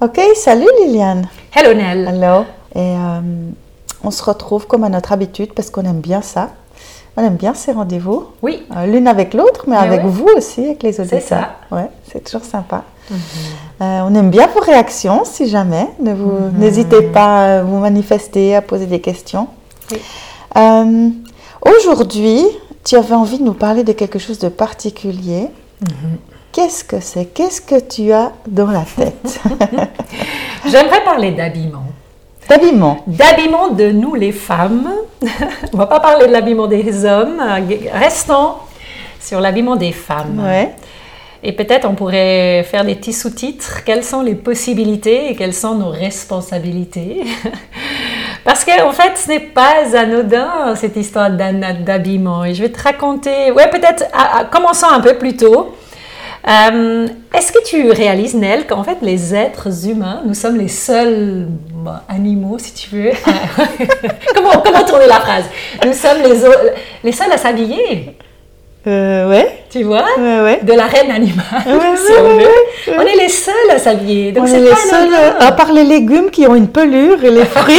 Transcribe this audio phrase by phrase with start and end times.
[0.00, 1.28] Ok, salut Liliane.
[1.54, 2.08] Hello Nell.
[2.08, 2.44] Hello.
[2.74, 3.20] Et euh,
[4.02, 6.50] on se retrouve comme à notre habitude parce qu'on aime bien ça.
[7.16, 8.26] On aime bien ces rendez-vous.
[8.40, 8.62] Oui.
[8.74, 10.08] Euh, L'une avec l'autre, mais Ah avec ouais.
[10.10, 11.20] vous aussi, avec les auditeurs.
[11.22, 11.50] ça.
[11.70, 12.84] Ouais, c'est toujours sympa.
[13.10, 15.86] Euh, on aime bien vos réactions, si jamais.
[16.00, 19.48] Ne vous- N'hésitez pas à vous manifester, à poser des questions.
[19.90, 19.98] Oui.
[21.62, 22.42] Aujourd'hui,
[22.84, 25.48] tu avais envie de nous parler de quelque chose de particulier.
[26.52, 27.26] Qu'est-ce que c'est?
[27.26, 29.40] Qu'est-ce que tu as dans la tête?
[30.66, 31.84] J'aimerais parler d'habillement.
[32.48, 33.04] D'habillement.
[33.06, 34.90] D'habillement de nous les femmes.
[35.72, 37.40] On va pas parler de l'habillement des hommes.
[37.92, 38.54] Restons
[39.20, 40.42] sur l'habillement des femmes.
[40.44, 40.74] Ouais.
[41.42, 43.82] Et peut-être on pourrait faire des petits sous-titres.
[43.84, 47.22] Quelles sont les possibilités et quelles sont nos responsabilités?
[48.44, 52.44] Parce qu'en en fait, ce n'est pas anodin cette histoire d'habillement.
[52.44, 53.52] Et je vais te raconter.
[53.52, 54.04] Ouais, peut-être.
[54.50, 55.76] commençons un peu plus tôt.
[56.48, 61.46] Euh, Est-ce que tu réalises, Nell, qu'en fait, les êtres humains, nous sommes les seuls
[61.74, 63.10] bah, animaux, si tu veux.
[64.34, 65.44] comment, comment tourner la phrase?
[65.84, 66.18] Nous sommes
[67.04, 68.16] les, seuls à s'habiller,
[68.86, 69.64] Euh, ouais.
[69.70, 70.06] tu vois?
[70.18, 70.60] Ouais, ouais.
[70.62, 72.96] de la reine animale, Ouais, si on veut.
[72.98, 74.32] On est les seuls à s'habiller.
[74.32, 75.46] Donc On c'est est les pas seuls, anodin.
[75.46, 77.76] à part les légumes qui ont une pelure et les fruits,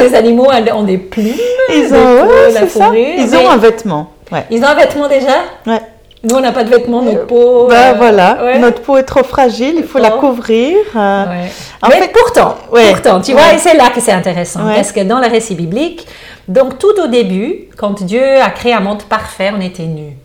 [0.00, 1.26] Les animaux ont des plumes,
[1.68, 2.90] ils des ont, peaux, ouais, la c'est ça.
[2.94, 4.10] Ils mais ont un vêtement.
[4.32, 4.44] Ouais.
[4.50, 5.36] ils ont un vêtement déjà?
[5.66, 5.80] Ouais.
[6.28, 7.68] Nous on n'a pas de vêtements, notre peau.
[7.68, 8.58] Bah euh, voilà, ouais.
[8.58, 10.76] notre peau est trop fragile, il faut la couvrir.
[10.96, 11.50] euh, Ouais.
[11.82, 12.90] En Mais fait- pourtant, Ouais.
[12.90, 16.06] pourtant, tu vois, et c'est là que c'est intéressant, parce que dans le récit biblique,
[16.48, 20.16] donc tout au début, quand Dieu a créé un monde parfait, on était nus.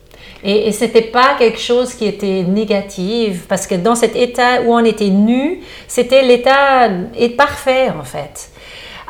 [0.44, 4.74] Et, et c'était pas quelque chose qui était négatif, parce que dans cet état où
[4.74, 6.90] on était nus, c'était l'état
[7.38, 8.50] parfait en fait.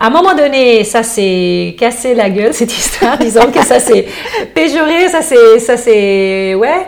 [0.02, 4.08] À un moment donné, ça s'est cassé la gueule cette histoire, disons que ça s'est
[4.52, 6.88] péjoré, ça s'est, ça s'est, ouais.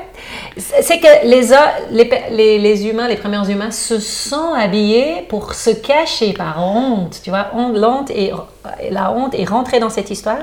[0.58, 7.22] C'est que les, humains, les premiers humains, se sont habillés pour se cacher par honte,
[7.24, 8.32] tu vois, honte, honte et,
[8.90, 10.42] la honte est rentrée dans cette histoire.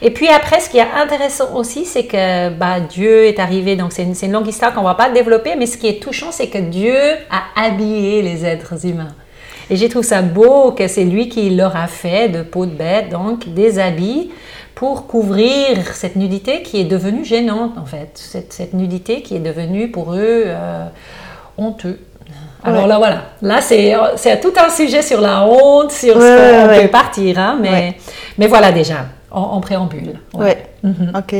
[0.00, 3.92] Et puis après, ce qui est intéressant aussi, c'est que bah, Dieu est arrivé, donc
[3.92, 6.58] c'est une, longue histoire qu'on va pas développer, mais ce qui est touchant, c'est que
[6.58, 6.96] Dieu
[7.30, 9.14] a habillé les êtres humains.
[9.70, 12.70] Et j'ai trouvé ça beau que c'est lui qui leur a fait de peau de
[12.72, 14.30] bête, donc des habits
[14.74, 18.10] pour couvrir cette nudité qui est devenue gênante en fait.
[18.14, 20.84] Cette, cette nudité qui est devenue pour eux euh,
[21.58, 21.98] honteux.
[22.64, 22.88] Alors Ouais.
[22.88, 26.82] là voilà, là c'est tout un sujet sur la honte, sur ce Ouais, qu'on ouais,
[26.82, 27.96] peut partir, hein, mais,
[28.38, 30.18] mais voilà déjà, en, en préambule.
[30.34, 30.64] ouais.
[30.82, 31.12] Mhm.
[31.16, 31.34] Ok.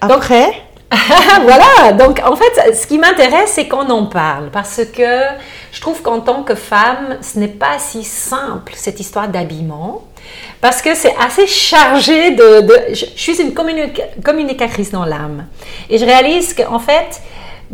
[0.00, 0.52] Après,
[1.42, 5.22] voilà, donc en fait, ce qui m'intéresse, c'est qu'on en parle, parce que
[5.72, 10.04] je trouve qu'en tant que femme, ce n'est pas si simple, cette histoire d'habillement,
[10.60, 12.66] parce que c'est assez chargé de...
[12.92, 15.46] je, suis une communica- communicatrice dans l'âme,
[15.90, 17.20] et je réalise qu'en fait,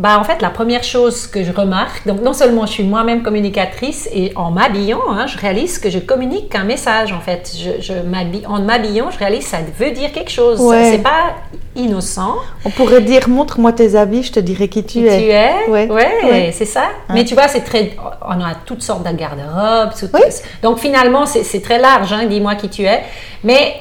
[0.00, 3.22] bah, en fait, la première chose que je remarque, donc non seulement je suis moi-même
[3.22, 7.52] communicatrice, et en m'habillant, hein, je réalise que je communique un message, en fait.
[7.56, 10.58] Je, je m'habille- en m'habillant, je réalise que ça veut dire quelque chose.
[10.60, 10.92] Ouais.
[10.92, 11.34] C'est pas
[11.76, 12.34] innocent
[12.64, 15.18] on pourrait dire montre-moi tes habits, je te dirai qui tu qui es.
[15.18, 15.70] tu es.
[15.70, 15.88] Ouais.
[15.88, 16.50] Ouais, Ouais.
[16.52, 16.84] c'est ça.
[17.10, 17.92] Mais tu vois, c'est très.
[18.26, 19.92] On a toutes sortes de garde-robes.
[20.14, 20.20] Oui.
[20.62, 22.12] Donc finalement, c'est c'est très large.
[22.12, 23.00] Hein, Dis-moi qui tu es.
[23.44, 23.74] Mais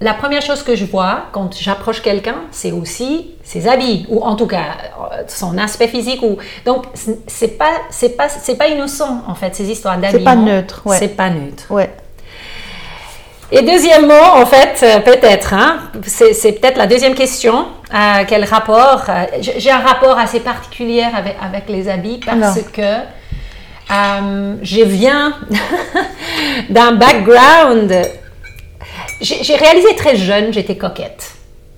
[0.00, 4.36] la première chose que je vois quand j'approche quelqu'un, c'est aussi ses habits, ou en
[4.36, 4.64] tout cas
[5.12, 6.20] euh, son aspect physique.
[6.22, 6.36] Ou
[6.66, 10.24] donc c'est- c'est pas c'est pas c'est pas innocent en fait ces histoires d'habillement.
[10.24, 10.98] pas neutre, ouais.
[10.98, 11.64] C'est pas neutre.
[11.70, 11.90] Ouais.
[13.52, 17.66] Et deuxièmement, en fait, euh, peut-être, hein, c'est c'est peut-être la deuxième question.
[17.94, 22.42] euh, quel rapport euh, J'ai j'ai un rapport assez particulier avec, avec les habits parce
[22.58, 22.72] Alors.
[22.72, 22.82] que
[23.92, 25.34] euh, je viens
[26.70, 27.94] d'un background.
[29.20, 31.32] J'ai réalisé très jeune, j'étais coquette.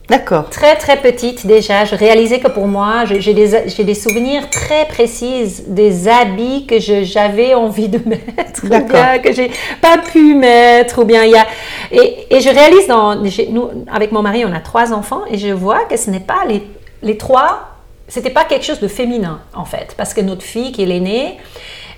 [0.09, 0.49] D'accord.
[0.49, 6.09] Très très petite déjà, je réalisais que pour moi, j'ai des, souvenirs très précis des
[6.09, 9.51] habits que j'avais envie de mettre, ou bien que j'ai
[9.83, 11.47] pas pu mettre, ou bien il y a...
[11.93, 15.37] Et, et je réalise, dans, j'ai- nous, avec mon mari, on a trois enfants, et
[15.37, 16.63] je vois que ce n'est pas les,
[17.03, 17.69] les trois,
[18.09, 21.37] c'était pas quelque chose de féminin en fait, parce que notre fille qui est l'aînée,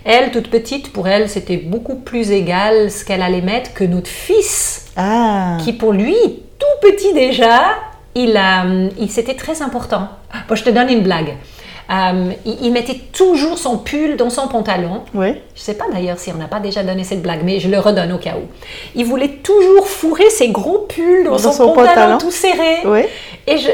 [0.05, 4.09] elle, toute petite, pour elle, c'était beaucoup plus égal ce qu'elle allait mettre que notre
[4.11, 5.59] fils Ah.
[5.63, 6.17] qui pour lui,
[6.59, 7.61] tout petit déjà,
[8.15, 8.65] il, a,
[8.99, 10.09] il c'était très important.
[10.49, 11.35] Bon, je te donne une blague.
[11.93, 15.03] Euh, il, il mettait toujours son pull dans son pantalon.
[15.13, 15.35] Oui.
[15.57, 17.81] Je sais pas d'ailleurs si on n'a pas déjà donné cette blague, mais je le
[17.81, 18.47] redonne au cas où.
[18.95, 22.19] Il voulait toujours fourrer ses gros pulls dans, Dans son, son pantalon, pantalon.
[22.19, 22.77] tout serré.
[22.85, 23.01] Oui.
[23.49, 23.71] Et je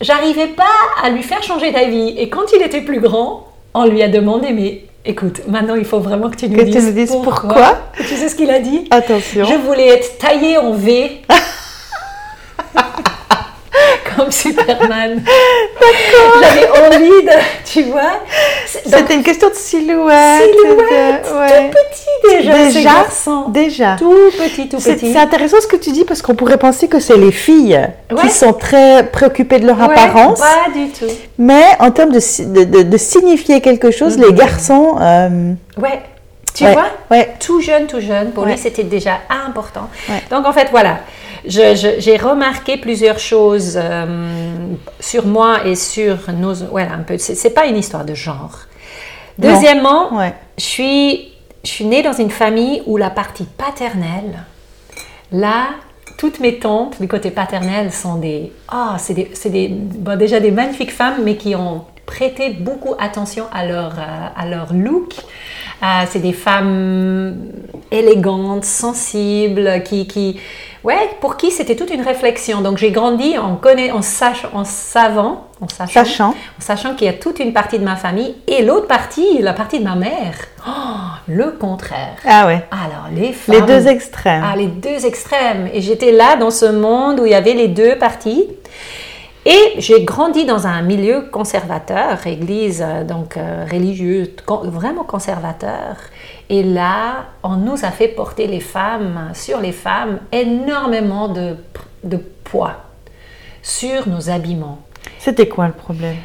[0.00, 0.64] j'arrivais pas
[1.04, 2.14] à lui faire changer d'avis.
[2.16, 6.00] Et quand il était plus grand, on lui a demandé, mais écoute, maintenant il faut
[6.00, 7.32] vraiment que tu nous Que tu dises, nous dises pourquoi.
[7.40, 7.78] pourquoi.
[7.96, 8.86] Tu sais ce qu'il a dit?
[8.90, 9.44] Attention.
[9.46, 11.22] je voulais être taillée en V.
[14.20, 15.22] comme Superman.
[16.42, 17.30] J'avais envie de,
[17.64, 18.20] tu vois.
[18.66, 20.42] C'était une question de silhouette.
[20.42, 21.22] Silhouette,
[21.70, 22.90] tout petit déjà, déjà,
[23.48, 23.96] déjà.
[23.98, 25.12] Tout petit, tout petit.
[25.12, 27.80] c'est intéressant ce que tu dis parce qu'on pourrait penser que c'est les filles
[28.10, 28.22] Ouais.
[28.22, 30.40] qui sont très préoccupées de leur Ouais, apparence.
[30.40, 31.06] Pas du tout.
[31.38, 34.96] Mais en termes de, de, de- de signifier quelque chose, les garçons.
[35.00, 36.00] euh, Ouais.
[36.52, 36.86] Tu ouais, vois?
[37.12, 37.32] ouais.
[37.38, 38.50] Tout jeune, tout jeune, pour Ouais.
[38.52, 39.88] lui, c'était déjà important.
[40.08, 40.20] Ouais.
[40.30, 40.98] Donc, en fait, voilà.
[41.44, 44.46] J'ai remarqué plusieurs choses euh,
[45.00, 46.54] sur moi et sur nos.
[46.54, 47.16] Voilà, un peu.
[47.18, 48.58] C'est pas une histoire de genre.
[49.38, 50.34] Deuxièmement, Ouais.
[50.58, 51.32] je suis,
[51.64, 54.44] je suis née dans une famille où la partie paternelle,
[55.32, 55.68] là,
[56.18, 60.40] toutes mes tantes du côté paternel sont des, ah, c'est des, c'est des, bon, déjà
[60.40, 65.14] des magnifiques femmes, mais qui ont prêté beaucoup attention à leur, euh, à leur look.
[65.82, 67.36] Euh, c'est des femmes
[67.90, 70.38] élégantes, sensibles, qui, qui,
[70.84, 72.60] ouais, pour qui c'était toute une réflexion.
[72.60, 73.58] Donc j'ai grandi en
[73.94, 76.28] en sach, en savant, en sachant, Sachant.
[76.30, 79.52] en sachant qu'il y a toute une partie de ma famille et l'autre partie, la
[79.54, 80.34] partie de ma mère,
[80.66, 80.70] oh,
[81.28, 82.16] le contraire.
[82.26, 82.64] Ah ouais.
[82.70, 84.44] Alors les femmes, Les deux extrêmes.
[84.46, 85.68] ah, les deux extrêmes.
[85.72, 88.46] Et j'étais là dans ce monde où il y avait les deux parties.
[89.46, 95.96] Et j'ai grandi dans un milieu conservateur, église euh, donc euh, religieuse, con- vraiment conservateur.
[96.50, 101.56] Et là, on nous a fait porter les femmes, sur les femmes, énormément de,
[102.04, 102.76] de poids
[103.62, 104.80] sur nos habillements.
[105.18, 106.16] C'était quoi le problème?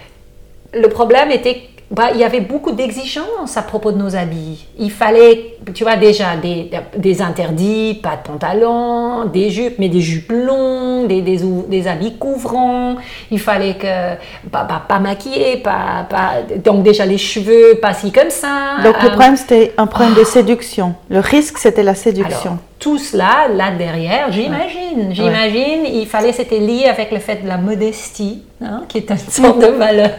[0.74, 4.66] Le problème était bah, il y avait beaucoup d'exigences à propos de nos habits.
[4.78, 10.02] Il fallait, tu vois, déjà des, des interdits, pas de pantalons, des jupes, mais des
[10.02, 12.96] jupes longues, des, des, habits couvrants.
[13.32, 14.16] Il fallait que,
[14.50, 16.34] pas, pas, pas maquillé, pas, pas,
[16.64, 18.78] donc déjà les cheveux, pas si comme ça.
[18.84, 20.96] Donc le Euh, problème, c'était un problème de séduction.
[21.10, 22.52] Le risque, c'était la séduction.
[22.52, 27.48] alors, tout cela, là derrière, j'imagine, j'imagine, il fallait, c'était lié avec le fait de
[27.48, 30.12] la modestie, hein, qui est une sorte de valeur,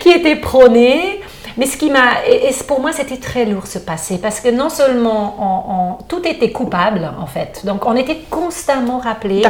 [0.00, 1.20] qui était prônée.
[1.56, 4.48] Mais ce qui m'a, et, et pour moi, c'était très lourd ce passé, parce que
[4.48, 9.42] non seulement on- on- tout était coupable en fait, donc on était constamment rappelé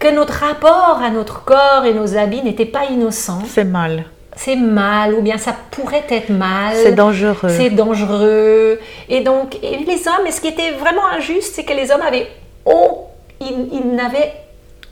[0.00, 3.40] que notre rapport à notre corps et nos habits n'était pas innocent.
[3.46, 4.04] C'est mal.
[4.36, 6.74] C'est mal, ou bien ça pourrait être mal.
[6.82, 7.48] C'est dangereux.
[7.48, 8.78] C'est dangereux.
[9.08, 12.02] Et donc, et les hommes, et ce qui était vraiment injuste, c'est que les hommes
[12.06, 12.28] avaient.
[12.64, 13.06] Oh,
[13.40, 14.32] ils, ils n'avaient.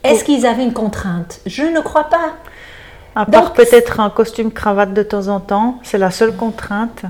[0.02, 1.40] Est-ce qu'ils avaient une contrainte?
[1.46, 2.32] Je ne crois pas.
[3.16, 7.02] À part peut-être un costume cravate de temps en temps, c'est la seule contrainte.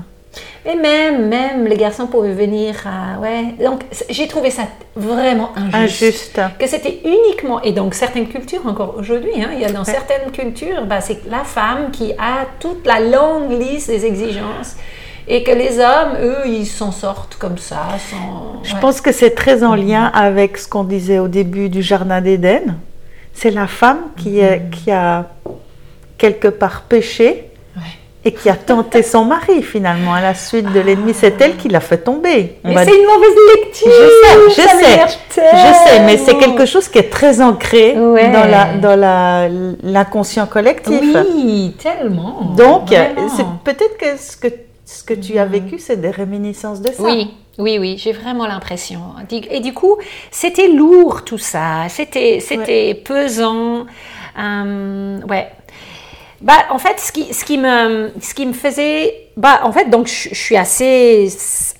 [0.65, 3.19] Mais même, même les garçons pouvaient venir à.
[3.19, 3.55] Ouais.
[3.63, 4.63] Donc, j'ai trouvé ça
[4.95, 5.75] vraiment injuste.
[5.75, 6.41] Injuste.
[6.59, 7.61] Que c'était uniquement.
[7.61, 11.27] Et donc, certaines cultures, encore aujourd'hui, hein, il y a dans certaines cultures, bah, c'est
[11.27, 14.75] la femme qui a toute la longue liste des exigences.
[15.27, 17.81] Et que les hommes, eux, ils s'en sortent comme ça.
[18.09, 18.63] Sans...
[18.63, 18.79] Je ouais.
[18.79, 22.77] pense que c'est très en lien avec ce qu'on disait au début du Jardin d'Éden.
[23.33, 25.25] C'est la femme qui, est- qui a
[26.17, 27.83] quelque part péché Ouais.
[28.25, 31.13] et qui a tenté son mari finalement à la suite de l'ennemi.
[31.13, 32.55] C'est elle qui l'a fait tomber.
[32.63, 33.91] On Mais va c'est une mauvaise lecture.
[33.91, 35.17] Je sais, je sais, m'énerve
[35.53, 38.29] je sais, mais c'est quelque chose qui est très ancré Ouais.
[38.31, 39.47] dans la dans la
[39.83, 41.01] l'inconscient collectif.
[41.35, 42.53] Oui, tellement.
[42.57, 44.47] Donc, c'est peut-être que ce que
[44.85, 47.03] ce que tu as vécu, c'est des réminiscences de ça.
[47.03, 47.29] Oui,
[47.59, 48.99] oui, oui, j'ai vraiment l'impression.
[49.51, 49.97] Et du coup,
[50.31, 53.85] c'était lourd tout ça, c'était, c'était pesant.
[54.39, 55.47] Euh, ouais.
[56.41, 59.89] Bah, en fait, ce qui, ce qui me, ce qui me faisait, bah, en fait,
[59.89, 61.29] donc, je, suis assez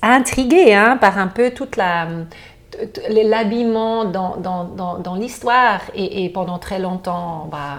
[0.02, 2.08] intriguée hein, par un peu toute la,
[3.08, 7.78] l'habillement dans, dans, dans, dans l'histoire et, et pendant très longtemps, bah,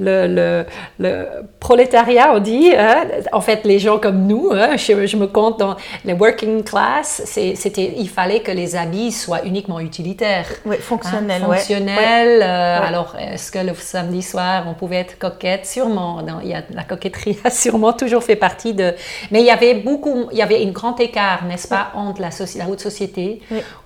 [0.00, 0.66] le, le,
[0.98, 1.26] le
[1.60, 5.58] prolétariat, on dit, hein, en fait, les gens comme nous, hein, je, je me compte
[5.58, 10.46] dans les working class, c'était, il fallait que les habits soient uniquement utilitaires.
[10.64, 11.56] Oui, fonctionnel, Hein, ouais.
[11.58, 12.42] fonctionnel.
[12.42, 12.86] euh, Ouais.
[12.88, 15.66] Alors, est-ce que le samedi soir, on pouvait être coquette?
[15.66, 16.22] Sûrement.
[16.22, 18.94] Non, il y a, la coquetterie a sûrement toujours fait partie de.
[19.30, 22.28] Mais il y avait beaucoup, il y avait un grand écart, n'est-ce pas, entre la,
[22.68, 23.40] haute société,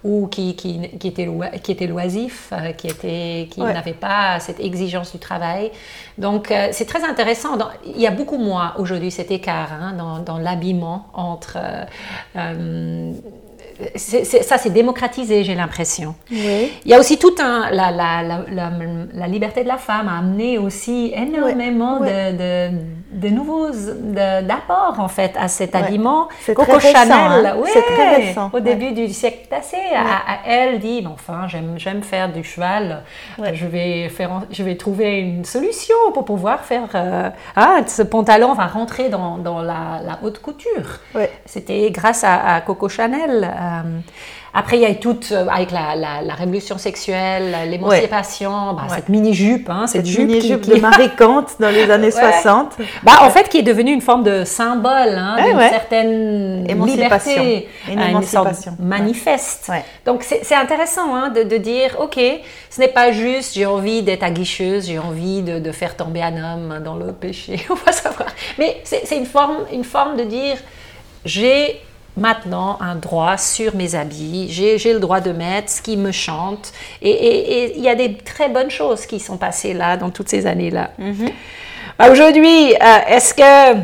[0.05, 1.29] ou qui, qui, qui, était,
[1.63, 5.71] qui était loisif, euh, qui, était, qui n'avait pas cette exigence du travail.
[6.19, 7.59] Donc, euh, c'est très intéressant.
[7.85, 11.59] Il y a beaucoup moins aujourd'hui cet écart hein, dans, l'habillement entre.
[12.37, 13.13] euh,
[13.81, 13.87] euh,
[14.43, 16.15] ça, c'est démocratisé, j'ai l'impression.
[16.31, 16.73] Oui.
[16.85, 17.71] Il y a aussi tout un.
[17.71, 18.71] La, la, la, la,
[19.13, 22.33] la liberté de la femme a amené aussi énormément De,
[22.71, 22.77] de,
[23.13, 23.69] de nouveaux
[24.43, 26.29] d'apports, en fait, à cet habillement.
[26.41, 27.57] C'est Coco très récent, Chanel, hein.
[27.59, 32.03] ouais, C'est très récent, au début du siècle passé, à- à, elle dit enfin, j'aime
[32.03, 33.03] faire du cheval,
[33.53, 36.89] je, vais faire, en- je vais trouver une solution pour pouvoir faire.
[36.95, 41.01] euh, ah, ce pantalon va rentrer dans, dans la, haute couture.
[41.45, 43.51] C'était grâce à, à Coco Chanel.
[43.67, 44.01] Euh,
[44.55, 49.09] Après, il y a tout euh, avec la, la, la révolution sexuelle, l'émancipation, bah, cette
[49.09, 52.77] mini-jupe, hein, cette, jupe, mini -jupe de Marie Kant dans les années 60.
[53.03, 58.01] Bah, en fait, qui est devenue une forme de symbole hein, d'une certaine liberté, une
[58.01, 58.77] émancipation.
[58.79, 59.71] manifeste.
[60.05, 62.19] Donc, c'est intéressant hein, de, de, dire, OK,
[62.71, 66.37] ce n'est pas juste j'ai envie d'être aguicheuse, j'ai envie de, de, faire tomber un
[66.37, 68.29] homme dans le péché, on va savoir.
[68.59, 70.57] Mais c'est une forme, une forme de dire,
[71.25, 71.81] j'ai
[72.17, 76.73] maintenant un droit sur mes habits, j'ai le droit de mettre ce qui me chante.
[77.03, 80.47] Et il y a des très bonnes choses qui sont passées là, dans toutes ces
[80.47, 80.91] années-là.
[80.99, 81.31] Mhm.
[81.99, 83.81] Bah, aujourd'hui, euh, est-ce que...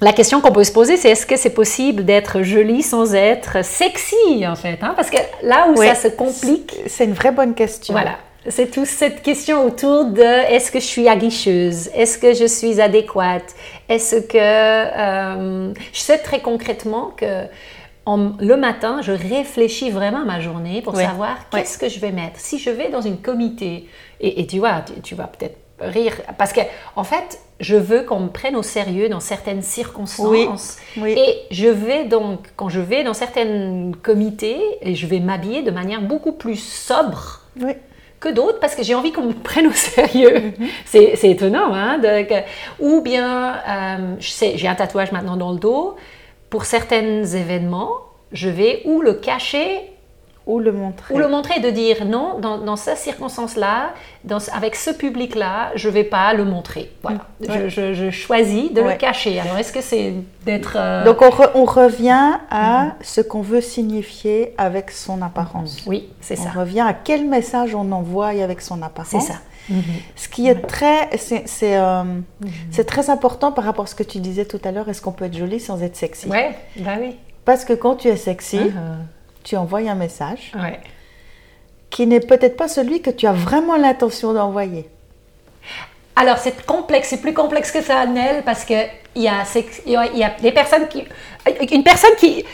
[0.00, 3.64] La question qu'on peut se poser, c'est est-ce que c'est possible d'être jolie sans être
[3.64, 4.92] sexy, en fait hein?
[4.94, 6.76] Parce que là où ça se complique...
[6.86, 7.94] C'est une vraie bonne question.
[7.94, 8.12] Voilà.
[8.46, 11.88] C'est toute cette question autour de est-ce que je suis aguicheuse?
[11.94, 13.54] Est-ce que je suis adéquate?
[13.88, 17.46] Est-ce que euh, je sais très concrètement que
[18.40, 22.40] le matin, je réfléchis vraiment à ma journée pour savoir qu'est-ce que je vais mettre.
[22.40, 23.86] Si je vais dans une comité,
[24.20, 26.60] et, tu vois, tu, vas peut-être rire, parce que
[26.96, 30.78] en fait, je veux qu'on me prenne au sérieux dans certaines circonstances.
[30.96, 35.70] Et je vais donc, quand je vais dans certains comités, et je vais m'habiller de
[35.70, 37.42] manière beaucoup plus sobre.
[37.60, 37.74] Oui
[38.20, 40.52] que d'autres parce que j'ai envie qu'on me prenne au sérieux.
[40.58, 40.68] Mhm.
[40.84, 42.00] C'est étonnant, hein?
[42.78, 45.96] ou bien, euh, je sais, j'ai un tatouage maintenant dans le dos.
[46.50, 47.92] Pour certains événements,
[48.32, 49.92] je vais ou le cacher
[50.48, 51.14] ou le montrer.
[51.14, 53.92] Ou le montrer, de dire non, dans, dans cette circonstance-là,
[54.54, 56.90] avec ce public-là, je ne vais pas le montrer.
[57.02, 57.18] Voilà.
[57.40, 57.68] Mm.
[57.68, 59.38] Je, choisis de le cacher.
[59.38, 60.14] Alors, est-ce que c'est
[60.46, 60.76] d'être...
[60.76, 62.92] Euh, Donc, on, revient à mm-hmm.
[63.02, 65.82] ce qu'on veut signifier avec son apparence.
[65.82, 65.88] Mm-hmm.
[65.88, 66.48] Oui, c'est ça.
[66.56, 69.10] On revient à quel message on envoie avec son apparence.
[69.10, 69.40] C'est ça.
[69.70, 69.82] Mm-hmm.
[70.16, 72.04] Ce qui est très, c'est euh,
[72.86, 74.88] très important par rapport à ce que tu disais tout à l'heure.
[74.88, 76.26] Est-ce qu'on peut être jolie sans être sexy?
[76.26, 77.16] Ouais, bah oui.
[77.44, 79.17] Parce que quand tu es sexy, uh-huh
[79.48, 80.52] tu envoies un message
[81.88, 84.86] qui n'est peut-être pas celui que tu as vraiment l'intention d'envoyer.
[86.16, 88.76] Alors, c'est complexe, c'est plus complexe que ça, Nel, parce qu'il
[89.16, 89.44] y a,
[89.86, 91.04] il y a des personnes qui.
[91.72, 92.44] Une personne qui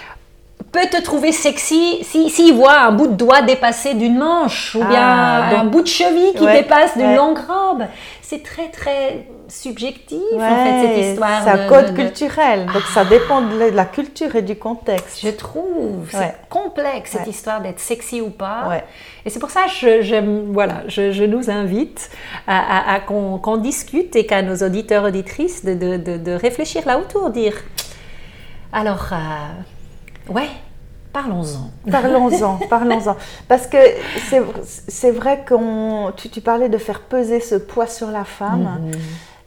[0.75, 4.85] peut te trouver sexy s'il si, voit un bout de doigt dépasser d'une manche ou
[4.85, 7.85] bien ah, un bout de cheville qui dépasse d'une longue robe.
[8.23, 11.45] C'est très, très subjectif, en fait, cette histoire.
[11.45, 15.21] C'est un code culturel, donc ça dépend de la culture et du contexte.
[15.23, 18.83] Je trouve, c'est complexe, cette histoire d'être sexy ou pas.
[19.25, 22.11] Et c'est pour ça que je, voilà, je, nous invite
[22.49, 27.55] à, qu'on discute et qu'à nos auditeurs, auditrices, de, de, de, réfléchir là autour, dire,
[28.73, 29.17] alors, euh,
[30.29, 30.49] ouais,
[31.15, 31.71] Parlons-en.
[31.89, 33.17] Parlons-en, parlons-en.
[33.47, 33.77] Parce que
[34.89, 36.13] c'est vrai qu'on.
[36.17, 38.81] Tu, tu, parlais de faire peser ce poids sur la femme.
[38.83, 38.93] Mhm.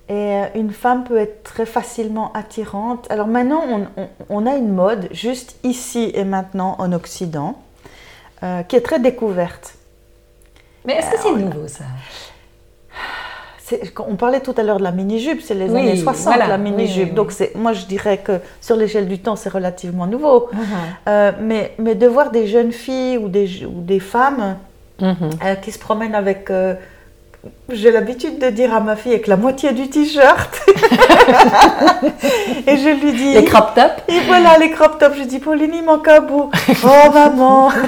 [0.10, 3.06] Et euh, une femme peut être très facilement attirante.
[3.12, 3.64] Alors maintenant,
[4.30, 7.62] on, a une mode, juste ici et maintenant en Occident,
[8.44, 9.76] euh, qui est très découverte.
[10.86, 11.84] Mais est-ce que c'est nouveau ça?
[14.08, 17.14] On parlait tout à l'heure de la mini-jupe, c'est les années 60, la mini-jupe.
[17.14, 20.50] Donc, moi, je dirais que sur l'échelle du temps, c'est relativement nouveau.
[20.54, 20.58] Uh-huh.
[21.10, 24.58] Euh, mais, mais de voir des jeunes filles ou des, ou des femmes
[25.02, 25.16] uh-huh.
[25.44, 26.76] euh, qui se promènent avec euh,
[27.70, 30.62] j'ai l'habitude de dire à ma fille avec la moitié du t-shirt.
[32.68, 33.34] et je lui dis.
[33.34, 35.18] Les crop tops Et voilà, les crop tops.
[35.18, 36.50] Je dis, Pauline, il manque un bout.
[36.84, 37.70] oh, maman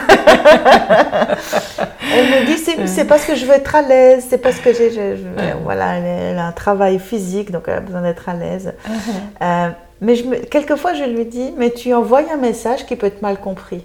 [2.14, 4.26] Elle me dit, c'est parce que je veux être à l'aise.
[4.30, 5.16] C'est parce que j'ai.
[5.64, 8.74] Voilà, elle, a un travail physique, donc elle a besoin d'être à l'aise.
[8.88, 9.44] Uh-huh.
[9.44, 9.70] Euh,
[10.02, 13.40] mais je quelquefois, je lui dis, mais tu envoies un message qui peut être mal
[13.40, 13.84] compris.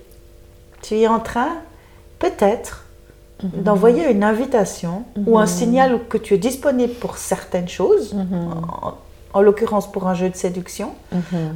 [0.83, 1.51] Tu es en train,
[2.19, 2.84] peut-être,
[3.43, 3.63] Mhm.
[3.63, 5.47] d'envoyer une invitation ou un mhm.
[5.49, 8.27] signal que tu es disponible pour certaines choses, mhm.
[9.33, 10.91] en, l'occurrence pour un jeu de séduction,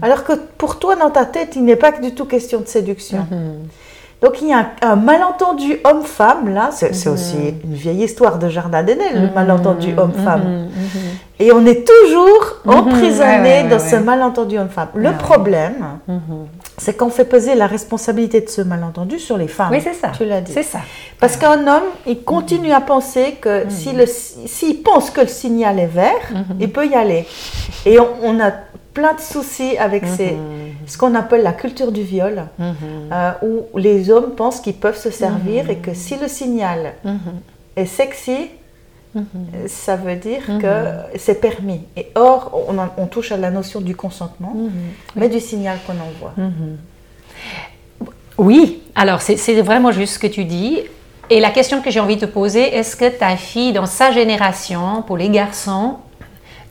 [0.03, 3.25] alors que pour toi, dans ta tête, il n'est pas du tout question de séduction.
[4.21, 8.83] Donc il y a un, malentendu homme-femme, là, c'est aussi une vieille histoire de Jardin
[8.83, 10.67] d'Éden, le malentendu homme-femme.
[11.39, 14.89] Et on est toujours emprisonné dans ce malentendu homme-femme.
[14.95, 16.01] Le problème,
[16.79, 19.71] c'est qu'on fait peser la responsabilité de ce malentendu sur les femmes.
[19.73, 20.09] Oui, c'est ça.
[20.17, 20.53] Tu l'as dit.
[20.53, 20.81] C'est ça.
[21.21, 24.07] Parce qu'un homme, il continue à penser que mm.
[24.47, 26.57] s'il pense que le signal est vert, mm-hmm.
[26.61, 27.27] il peut y aller.
[27.85, 28.53] Et on, a
[28.95, 30.87] plein de soucis avec ces, mm-hmm.
[30.87, 32.75] ce qu'on appelle la culture du viol, mm-hmm.
[33.13, 36.95] euh, où les hommes pensent qu'ils peuvent se servir et que si le signal
[37.77, 38.51] est sexy,
[39.67, 41.81] ça veut dire que c'est permis.
[41.97, 44.55] Et or, on, touche à la notion du consentement,
[45.17, 46.35] mais du signal qu'on envoie.
[48.39, 50.83] Oui, alors c'est vraiment juste ce que tu dis.
[51.31, 54.13] Et la question que j'ai envie de te poser, est-ce que ta fille, dans sa
[54.13, 55.97] génération, pour les garçons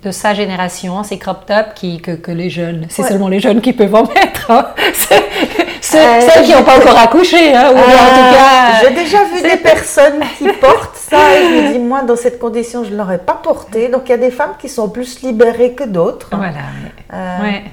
[0.04, 3.74] de sa génération, ces crop tops qui, que, les jeunes, c'est seulement les jeunes qui
[3.74, 4.68] peuvent en mettre, hein.
[5.82, 8.82] celles qui n'ont pas encore accouché, hein, ou en tout cas.
[8.84, 12.40] J'ai déjà vu des personnes qui portent ça et je me dis, moi, dans cette
[12.40, 13.90] condition, je ne l'aurais pas porté.
[13.90, 16.30] Donc, il y a des femmes qui sont plus libérées que d'autres.
[16.32, 17.42] Voilà.
[17.42, 17.64] ouais.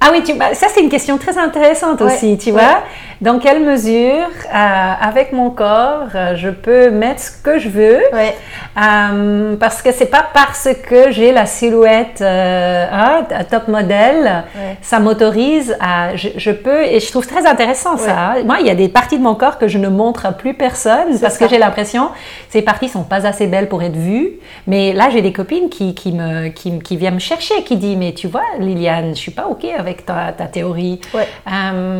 [0.00, 2.82] Ah oui, tu, bah, ça c'est une question très intéressante aussi, tu vois.
[3.22, 8.00] Dans quelle mesure, euh, avec mon corps, euh, je peux mettre ce que je veux
[8.12, 14.44] euh, Parce que c'est pas parce que j'ai la silhouette hein, top modèle,
[14.82, 16.14] ça m'autorise à.
[16.14, 18.34] Je, peux, et je trouve très intéressant ça.
[18.44, 20.54] Moi, il y a des parties de mon corps que je ne montre à plus
[20.54, 22.10] personne parce que j'ai l'impression
[22.50, 24.32] ces parties sont pas assez belles pour être vues.
[24.66, 27.96] Mais là, j'ai des copines qui, qui, me, qui, qui viennent me chercher, qui disent
[27.96, 31.00] Mais tu vois, Liliane, je suis pas OK avec ta, ta théorie.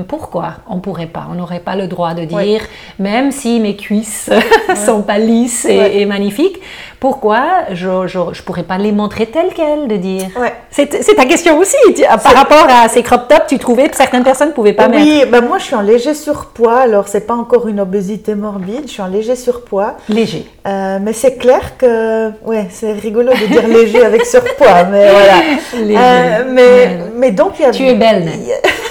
[0.08, 2.62] pourquoi on pourrait on n'aurait pas le droit de dire,
[2.98, 4.30] même si mes cuisses
[4.86, 6.60] sont pas lisses et, magnifiques,
[7.00, 10.28] pourquoi je ne pourrais pas les montrer telles quelles, de dire.
[10.70, 11.76] C'est ta question aussi.
[12.02, 15.04] Par rapport à ces crop tops, tu trouvais que certaines personnes ne pouvaient pas mettre.
[15.04, 18.82] Oui, ben moi je suis en léger surpoids, alors c'est pas encore une obésité morbide,
[18.86, 19.96] je suis en léger surpoids.
[20.08, 20.46] Léger.
[20.66, 25.34] Euh, mais c'est clair que, ouais, c'est rigolo de dire léger avec surpoids, mais voilà.
[25.96, 27.70] Euh, mais, mais donc il y a.
[27.70, 28.28] Tu es belle.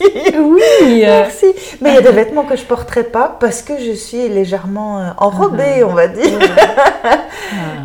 [0.00, 1.46] Oui, merci.
[1.80, 5.00] Mais il y a des vêtements que je porterai pas parce que je suis légèrement
[5.00, 5.86] euh, enrobée, ah.
[5.88, 6.38] on va dire.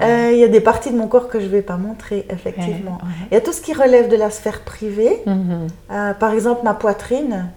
[0.04, 2.98] Euh, il y a des parties de mon corps que je vais pas montrer, effectivement.
[3.30, 5.22] Il y a tout ce qui relève de la sphère privée.
[5.28, 5.68] Mhm.
[5.92, 7.52] Euh, par exemple, ma poitrine.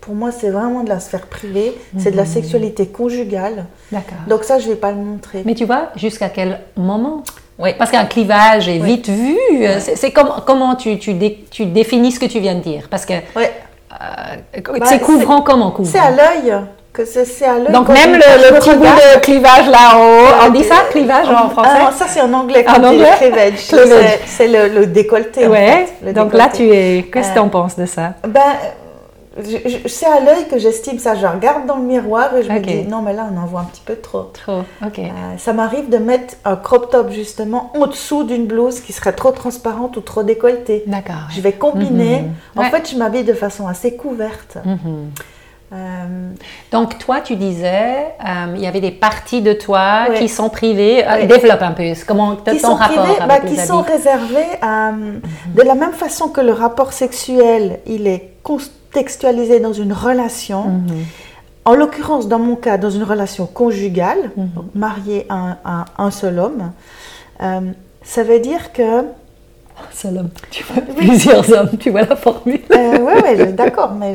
[0.00, 1.76] Pour moi, c'est vraiment de la sphère privée.
[1.98, 2.28] C'est de la mhm.
[2.28, 3.66] sexualité conjugale.
[3.90, 4.16] D'accord.
[4.26, 5.42] Donc ça, je vais pas le montrer.
[5.44, 7.22] Mais tu vois, jusqu'à quel moment
[7.58, 9.36] oui, parce qu'un clivage est vite vu.
[9.78, 11.14] C'est comment tu, tu,
[11.50, 12.88] tu, définis ce que tu viens de dire?
[12.90, 15.92] Parce que euh, bah, c'est couvrant comment couvrant?
[15.92, 16.54] C'est à l'œil.
[16.92, 17.72] Que c'est à l'œil.
[17.72, 21.70] Donc même le, petit bout de clivage là-haut, on dit ça clivage en français?
[21.74, 22.64] ah, Ça c'est en anglais.
[22.68, 23.10] En anglais?
[24.26, 25.46] C'est le, décolleté.
[25.46, 25.86] Ouais.
[26.14, 27.06] Donc là tu es.
[27.12, 28.14] Qu'est-ce que tu en penses de ça?
[28.26, 28.40] Ben
[29.86, 31.14] c'est à l'œil que j'estime ça.
[31.14, 33.60] Je regarde dans le miroir et je me dis non, mais là, on en voit
[33.60, 34.30] un petit peu trop.
[34.32, 34.98] Trop, ok.
[34.98, 39.12] Euh, ça m'arrive de mettre un crop top justement en dessous d'une blouse qui serait
[39.12, 40.84] trop transparente ou trop décolletée.
[40.86, 41.28] D'accord.
[41.30, 42.22] Je vais combiner.
[42.56, 42.64] Mhm.
[42.64, 44.58] En fait, je m'habille de façon assez couverte.
[44.64, 45.10] Mhm.
[45.72, 46.30] Euh,
[46.70, 51.02] Donc toi, tu disais, euh, il y avait des parties de toi qui sont privées.
[51.26, 51.84] développe un peu.
[52.06, 55.22] Comment qui ton rapport avec bah, Qui sont réservées mhm.
[55.54, 60.64] de la même façon que le rapport sexuel, il est constant textualisé dans une relation,
[60.64, 61.04] mhm.
[61.64, 64.48] en l'occurrence dans mon cas, dans une relation conjugale, mhm.
[64.74, 66.72] mariée à, un seul homme,
[67.42, 67.60] euh,
[68.02, 69.04] ça veut dire que...
[69.78, 72.60] Un seul homme, tu vois, plusieurs hommes, tu vois la formule.
[72.72, 74.14] Euh, oui, ouais, d'accord, mais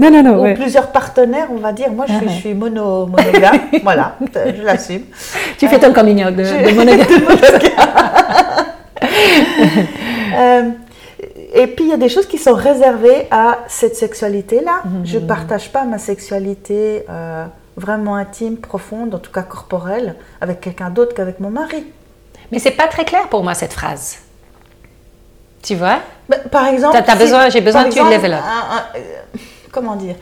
[0.00, 1.90] non, non, non, ou plusieurs partenaires, on va dire.
[1.90, 2.54] Moi, je suis, uh-huh.
[2.54, 5.02] mono, monogame, voilà, je l'assume.
[5.58, 7.06] Tu fais ton coming de, de monogame.
[10.38, 10.70] euh,
[11.54, 14.82] et puis il y a des choses qui sont réservées à cette sexualité-là.
[14.84, 15.06] Mhm.
[15.06, 20.60] Je ne partage pas ma sexualité euh, vraiment intime, profonde, en tout cas corporelle, avec
[20.60, 21.86] quelqu'un d'autre qu'avec mon mari.
[22.50, 24.18] Mais c'est pas très clair pour moi cette phrase.
[25.62, 26.00] Tu vois?
[26.50, 28.06] Par exemple, besoin, j'ai besoin que tu up.
[28.96, 28.98] Euh,
[29.72, 30.16] comment dire?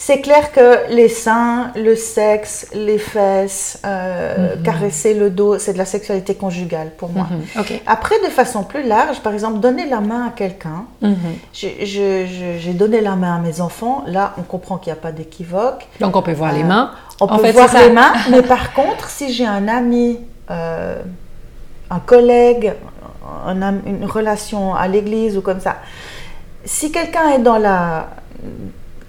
[0.00, 4.62] C'est clair que les seins, le sexe, les fesses, euh, mhm.
[4.62, 7.26] caresser le dos, c'est de la sexualité conjugale pour moi.
[7.28, 7.64] Mhm.
[7.84, 10.84] Après, de façon plus large, par exemple, donner la main à quelqu'un.
[11.02, 11.16] Mhm.
[11.52, 14.04] J'ai donné la main à mes enfants.
[14.06, 15.88] Là, on comprend qu'il n'y a pas d'équivoque.
[15.98, 16.92] Donc, on peut voir les euh, mains.
[17.20, 18.12] On peut voir les mains.
[18.30, 20.20] mais par contre, si j'ai un ami,
[20.52, 21.02] euh,
[21.90, 22.72] un collègue,
[23.48, 25.78] une relation à l'église ou comme ça,
[26.64, 28.10] si quelqu'un est dans la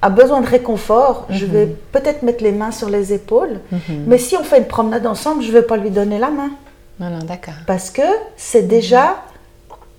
[0.01, 1.75] a besoin de réconfort, je vais mhm.
[1.91, 3.59] peut-être mettre les mains sur les épaules.
[3.71, 4.05] Mhm.
[4.07, 6.51] Mais si on fait une promenade ensemble, je ne vais pas lui donner la main.
[6.99, 7.53] Non, non, d'accord.
[7.67, 8.01] Parce que
[8.37, 9.23] c'est déjà,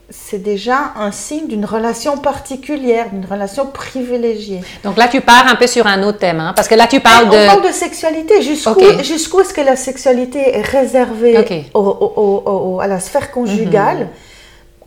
[0.08, 4.62] c'est déjà un signe d'une relation particulière, d'une relation privilégiée.
[4.84, 7.00] Donc là, tu pars un peu sur un autre thème, hein, parce que là, tu
[7.00, 7.36] parles de...
[7.36, 8.42] On parle de sexualité.
[8.42, 14.08] Jusqu'où est-ce que la sexualité est réservée à la sphère conjugale mhm.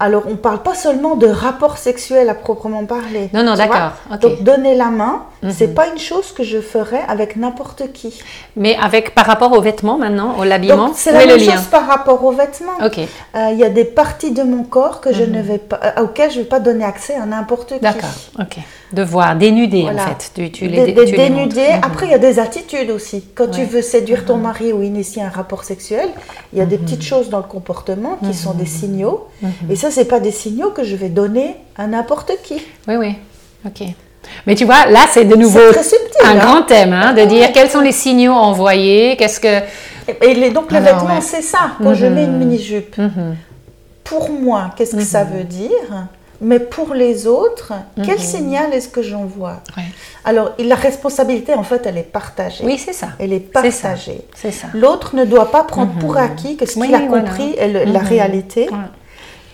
[0.04, 3.30] Alors, on ne parle pas seulement de rapport sexuel à proprement parler.
[3.34, 3.94] Non, non, d'accord.
[4.20, 7.94] Donc, donner la main, ce n'est c'est pas une chose que je ferais avec n'importe
[7.94, 8.22] qui.
[8.58, 12.22] Mais avec par rapport aux vêtements maintenant, au l'habillement, c'est la même chose par rapport
[12.26, 12.78] aux vêtements.
[12.82, 15.32] Euh, il y a des parties de mon corps que je mhm.
[15.32, 17.80] ne vais pas, euh, auxquelles je ne vais pas donner accès à n'importe qui.
[17.80, 18.10] D'accord.
[18.42, 18.58] Ok.
[18.94, 20.32] De voir, dénuder en fait.
[20.36, 21.68] Tu, tu les, dénuder.
[21.68, 21.82] Mhm.
[21.82, 23.24] Après, il y a des attitudes aussi.
[23.36, 24.44] Quand tu veux séduire ton mhm.
[24.44, 26.08] mari ou initier un rapport sexuel,
[26.54, 29.28] il y a des petites choses dans le comportement qui sont des signaux.
[29.70, 32.62] Et ça, c'est pas des signaux que je vais donner à n'importe qui.
[32.88, 33.16] Oui, oui.
[33.66, 33.84] Ok.
[34.46, 36.36] Mais tu vois, là, c'est de nouveau un hein.
[36.36, 39.62] grand thème, hein, de dire quels sont les signaux envoyés, qu'est-ce que...
[40.22, 41.72] Et donc, le vêtement, c'est ça.
[41.82, 42.40] Quand je mets une mhm.
[42.40, 43.36] mini-jupe, mhm.
[44.04, 45.38] pour moi, qu'est-ce que ça mhm.
[45.38, 46.08] veut dire?
[46.44, 48.20] Mais pour les autres, quel Mhm.
[48.20, 49.84] signal est-ce que j'envoie Ouais.
[50.26, 52.64] Alors, la responsabilité, en fait, elle est partagée.
[52.64, 53.10] Oui, c'est ça.
[53.20, 54.22] Elle est partagée.
[54.36, 54.68] C'est ça.
[54.74, 57.24] L'autre ne doit pas prendre pour acquis que ce Oui, qu'il a voilà.
[57.30, 58.08] compris est le- la Mhm.
[58.08, 58.70] réalité.
[58.70, 58.78] Ouais.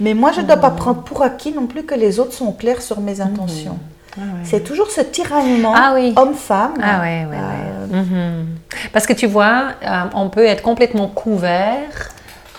[0.01, 2.51] Mais moi, je ne dois pas prendre pour acquis non plus que les autres sont
[2.51, 3.77] clairs sur mes intentions.
[4.17, 4.25] Ah ouais.
[4.43, 6.13] C'est toujours ce tiraillement Ah oui.
[6.15, 6.73] homme-femme.
[6.81, 7.85] Ah Euh.
[7.91, 8.45] Mhm.
[8.93, 12.11] Parce que tu vois, euh, on peut être complètement couvert,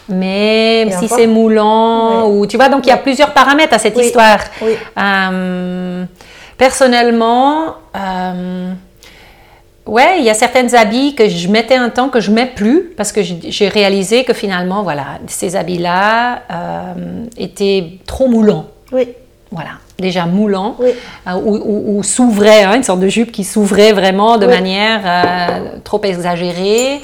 [0.08, 3.78] mais Et si c'est moulant, ou tu vois, donc il y a plusieurs paramètres à
[3.78, 4.38] cette Oui, histoire.
[4.62, 4.72] oui.
[4.98, 6.04] Euh,
[6.56, 8.72] personnellement, euh,
[9.86, 12.92] ouais, il y a certains habits que je mettais un temps que je mets plus
[12.96, 18.66] parce que j'ai réalisé que finalement, voilà, ces habits-là euh, étaient trop moulants.
[18.92, 19.08] Oui,
[19.52, 20.90] Voilà, déjà moulants oui.
[21.26, 24.52] euh, ou, ou- ou s'ouvrait, hein, une sorte de jupe qui s'ouvrait vraiment de Oui.
[24.52, 27.00] manière euh, trop exagérée.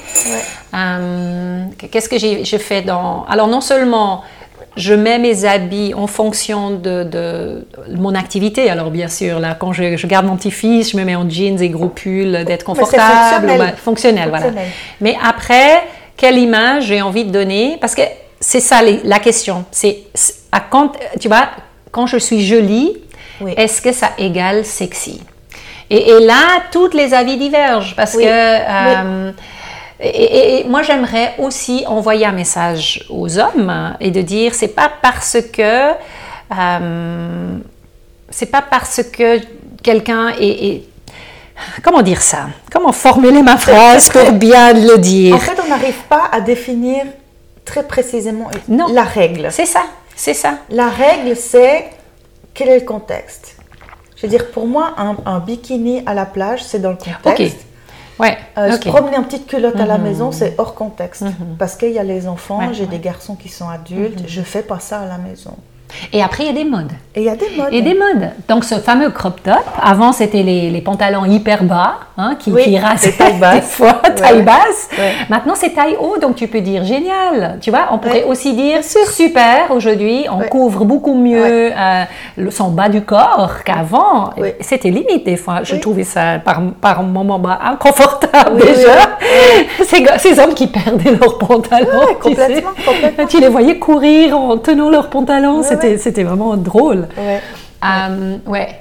[0.74, 3.24] Euh, Qu'est-ce que j'ai je fais dans...
[3.28, 4.22] Alors non seulement
[4.76, 9.72] je mets mes habits en fonction de, de mon activité, alors bien sûr, là, quand
[9.72, 13.02] je, je garde mon petit-fils, je me mets en jeans et gros pull, d'être confortable,
[13.48, 13.59] fonctionnel.
[13.59, 14.46] bah, fonctionnel, voilà.
[15.00, 15.82] Mais après,
[16.16, 17.78] quelle image j'ai envie de donner?
[17.80, 18.02] Parce que
[18.38, 19.64] c'est ça les- la question.
[19.70, 19.96] C'est
[20.52, 21.48] à quand, tu vois,
[21.92, 22.96] quand je suis jolie,
[23.40, 23.55] Oui.
[23.57, 25.20] est-ce que ça égale sexy?
[25.90, 28.25] Et, et là, toutes les avis divergent parce Oui.
[28.25, 29.31] que euh,
[30.01, 34.75] et, et- et moi j'aimerais aussi envoyer un message aux hommes et de dire c'est
[34.75, 35.92] pas parce que
[36.53, 37.57] euh,
[38.31, 39.40] c'est pas parce que
[39.83, 40.85] quelqu'un est, est-
[41.83, 42.49] comment dire ça?
[42.70, 45.35] Comment formuler ma phrase pour bien le dire?
[45.35, 47.05] En fait, on n'arrive pas à définir
[47.64, 48.87] très précisément Non.
[48.92, 49.49] la règle.
[49.51, 49.83] C'est ça,
[50.16, 50.59] c'est ça.
[50.70, 51.90] La règle, c'est
[52.55, 53.57] quel est le contexte
[54.16, 57.59] Je veux dire, pour moi, un, un bikini à la plage, c'est dans le contexte.
[58.18, 58.37] Ouais.
[58.57, 58.83] Euh, ok.
[58.85, 60.05] Se promener en petite culotte à la Mhm.
[60.05, 61.22] maison, c'est hors contexte.
[61.59, 62.88] Parce qu'il y a les enfants, Ouais, j'ai ouais.
[62.88, 65.55] des garçons qui sont adultes, je fais pas ça à la maison.
[66.12, 66.92] Et après il y a des modes.
[67.14, 67.68] Et il y a des modes.
[67.72, 68.31] Et des modes.
[68.49, 72.62] Donc ce fameux crop top, avant c'était les, les pantalons hyper bas, hein, qui, Oui,
[72.64, 72.72] qui
[73.16, 73.55] taille basse.
[73.55, 74.14] des fois, Ouais.
[74.14, 74.88] taille basse.
[74.99, 75.12] Ouais.
[75.31, 77.59] Maintenant c'est taille haut, donc tu peux dire génial.
[77.61, 78.31] Tu vois, on pourrait Ouais.
[78.31, 82.05] aussi dire super, aujourd'hui on couvre beaucoup mieux euh,
[82.37, 84.31] le, son bas du corps qu'avant.
[84.61, 85.61] C'était limite des fois.
[85.62, 90.18] Je trouvais ça par, par moments bah, inconfortable Oui, oui, déjà.
[90.18, 91.87] Ces, hommes qui perdaient leurs pantalons.
[92.25, 92.62] Tu sais.
[92.85, 93.27] complètement.
[93.27, 95.98] Tu les voyais courir en tenant leurs pantalons, c'était ouais.
[95.98, 97.08] c'était vraiment drôle.
[97.16, 97.40] Ouais.
[97.84, 98.80] Euh, ouais.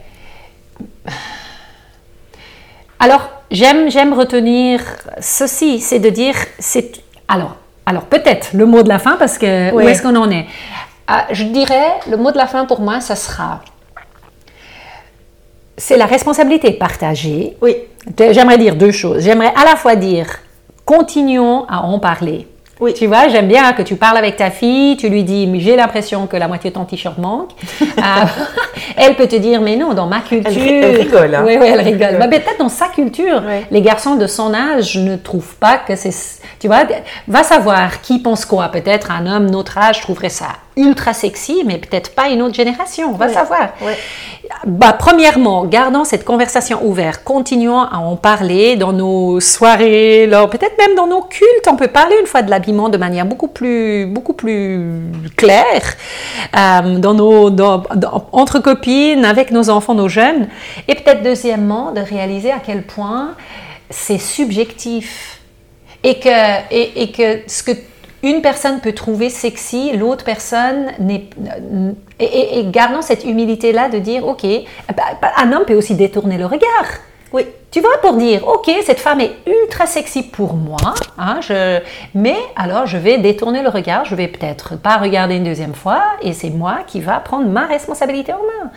[3.00, 4.82] Alors, j'aime, j'aime retenir
[5.20, 7.56] ceci, c'est de dire, c'est, alors,
[7.86, 9.86] alors peut-être le mot de la fin, parce que où Oui.
[9.86, 10.46] est-ce qu'on en est?
[11.08, 13.62] Ah, Je dirais, le mot de la fin pour moi, ça sera,
[15.78, 17.58] c'est la responsabilité partagée.
[17.62, 17.76] Oui,
[18.32, 19.24] J'aimerais dire deux choses.
[19.24, 20.28] J'aimerais à la fois dire,
[20.86, 22.48] continuons à en parler.
[22.80, 22.94] Oui.
[22.94, 25.76] Tu vois, j'aime bien que tu parles avec ta fille, tu lui dis, Mais j'ai
[25.76, 27.52] l'impression que la moitié de ton t-shirt manque.
[27.82, 27.86] Euh,
[28.98, 30.52] elle peut te dire, mais non, dans ma culture.
[30.52, 31.44] ri- elle rigole, hein.
[31.46, 32.08] Oui, oui, elle rigole.
[32.08, 32.20] rigole.
[32.20, 36.14] Bah, peut-être dans sa culture, les garçons de son âge ne trouvent pas que c'est.
[36.60, 36.84] Tu vois,
[37.28, 38.68] va savoir qui pense quoi.
[38.70, 43.14] Peut-être un homme notre âge trouverait ça ultra sexy, mais peut-être pas une autre génération.
[43.14, 43.34] Va Ouais.
[43.34, 43.70] savoir.
[44.66, 50.96] Bah, premièrement, gardons cette conversation ouverte, continuons à en parler dans nos soirées, peut-être même
[50.96, 51.68] dans nos cultes.
[51.70, 55.02] On peut parler une fois de l'habillement de manière beaucoup plus, beaucoup plus
[55.36, 55.96] claire,
[56.56, 60.48] euh, dans nos, dans- dans- entre copines, avec nos enfants, nos jeunes.
[60.88, 63.30] Et peut-être deuxièmement, de réaliser à quel point
[63.90, 65.40] c'est subjectif
[66.04, 66.30] et que,
[66.72, 67.72] et, et que ce que
[68.26, 71.30] une personne peut trouver sexy, l'autre personne n'est.
[72.20, 74.46] Et, et- et gardons cette humilité-là de dire, ok,
[74.96, 76.88] bah, bah, un homme peut aussi détourner le regard.
[77.34, 77.44] Oui.
[77.72, 80.78] Tu vois, pour dire, ok, cette femme est ultra sexy pour moi,
[81.18, 81.80] hein, je,
[82.14, 86.02] mais alors je vais détourner le regard, je vais peut-être pas regarder une deuxième fois,
[86.22, 88.72] et c'est moi qui va prendre ma responsabilité en main.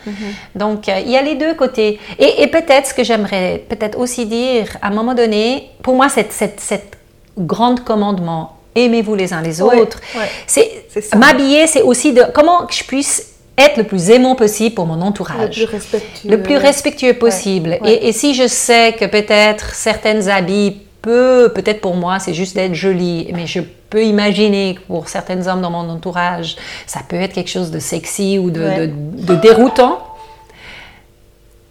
[0.55, 1.97] Donc euh, il y a les deux côtés.
[2.17, 6.09] Et, et peut-être ce que j'aimerais peut-être aussi dire, à un moment donné, pour moi,
[6.09, 6.97] cette, cette, cette
[7.37, 10.29] grande commandement, aimez-vous les uns les autres, ouais.
[10.47, 10.83] c'est
[11.15, 14.95] m'habiller, c'est aussi de comment que je puisse être le plus aimant possible pour mon
[14.95, 16.29] Le entourage plus respectueux.
[16.29, 17.77] le plus respectueux possible.
[17.81, 17.91] ouais.
[17.93, 22.55] Et, et si je sais que peut-être certaines habits peut, peut-être pour moi, c'est juste
[22.55, 26.55] d'être jolie, mais je peux imaginer que pour certains hommes dans mon entourage,
[26.87, 28.87] ça peut être quelque chose de sexy ou de, Ouais.
[28.87, 29.99] de- de déroutant.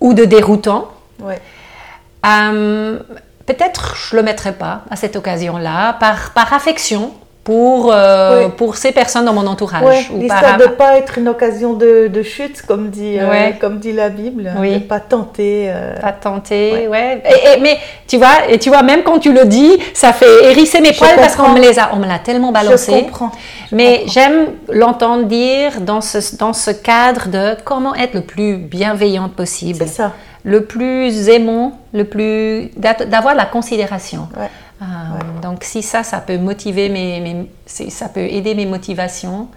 [0.00, 0.88] Ou de déroutant.
[1.20, 1.40] Ouais.
[2.26, 2.98] Euh,
[3.48, 8.92] peut-être je le mettrai pas à cette occasion-là, par, par affection pour, euh, pour ces
[8.92, 10.10] personnes dans mon entourage.
[10.12, 13.78] ou l'histoire de ne pas être une occasion de, de chute, comme dit, euh, comme
[13.78, 14.52] dit la Bible.
[14.60, 14.74] Oui.
[14.74, 15.72] De pas tenter.
[16.02, 17.22] Pas tenter, ouais.
[17.24, 20.82] Et, mais tu vois, et tu vois, même quand tu le dis, ça fait hérisser
[20.82, 22.92] mes poils parce qu'on me les a, on me l'a tellement balancé.
[22.92, 23.32] Je comprends.
[23.72, 29.30] mais j'aime l'entendre dire dans ce, dans ce cadre de comment être le plus bienveillant
[29.30, 29.78] possible.
[29.86, 30.12] C'est ça.
[30.48, 34.28] Le plus aimant, le plus d'avoir la considération.
[34.36, 34.48] Ouais.
[34.80, 39.48] Euh, donc si ça, ça peut motiver mes, ça peut aider mes motivations.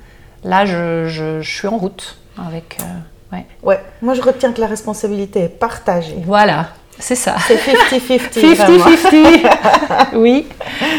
[0.43, 2.77] Là, je, je, suis en route avec.
[2.81, 3.45] Euh, ouais.
[3.63, 3.79] ouais.
[4.01, 6.17] Moi, je retiens que la responsabilité est partagée.
[6.25, 6.69] Voilà.
[6.97, 7.35] C'est ça.
[7.47, 8.55] C'est 50-50.
[8.55, 9.97] 50-50.
[10.15, 10.47] oui,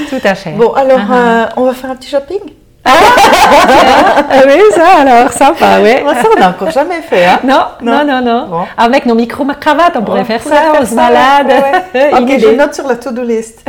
[0.08, 0.52] tout à fait.
[0.52, 1.12] Bon, alors, uh-huh.
[1.12, 2.40] euh, on va faire un petit shopping?
[2.84, 5.92] Ah, oui, ça alors, sympa, oui.
[6.14, 7.24] ça, on n'a encore jamais fait.
[7.24, 8.66] Hein non, non, non, non.
[8.76, 11.52] Avec nos micro-cravates, on pourrait faire ça, on se balade.
[11.94, 13.64] ok, je note sur la to-do list.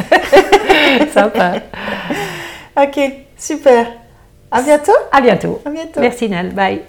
[1.13, 1.53] sympa.
[2.75, 2.99] Ok,
[3.37, 3.87] super.
[4.51, 4.91] À bientôt.
[5.11, 5.61] À bientôt.
[5.65, 5.99] À bientôt.
[5.99, 6.81] Merci Nel, bye.